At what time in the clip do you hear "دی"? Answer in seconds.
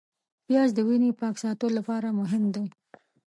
2.53-2.65